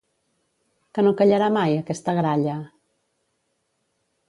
Que 0.97 1.03
no 1.07 1.11
callarà 1.19 1.51
mai, 1.59 1.77
aquesta 1.83 2.17
gralla? 2.21 2.57